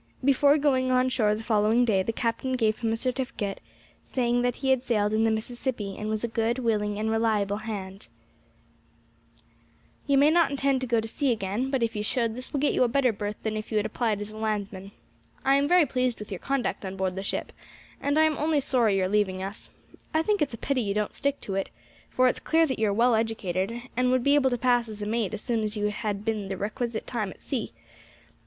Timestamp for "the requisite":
26.49-27.05